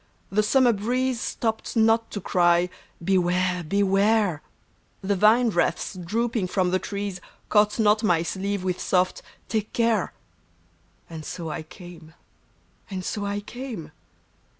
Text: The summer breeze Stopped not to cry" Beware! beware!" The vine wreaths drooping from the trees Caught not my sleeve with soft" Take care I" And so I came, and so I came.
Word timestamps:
The 0.31 0.41
summer 0.41 0.73
breeze 0.73 1.21
Stopped 1.21 1.75
not 1.75 2.09
to 2.09 2.19
cry" 2.19 2.69
Beware! 3.11 3.63
beware!" 3.63 4.41
The 5.03 5.15
vine 5.15 5.51
wreaths 5.51 5.93
drooping 5.93 6.47
from 6.47 6.71
the 6.71 6.79
trees 6.79 7.21
Caught 7.49 7.77
not 7.77 8.01
my 8.01 8.23
sleeve 8.23 8.63
with 8.63 8.79
soft" 8.79 9.21
Take 9.47 9.73
care 9.73 10.11
I" 11.07 11.13
And 11.13 11.23
so 11.23 11.51
I 11.51 11.61
came, 11.61 12.15
and 12.89 13.05
so 13.05 13.27
I 13.27 13.41
came. 13.41 13.91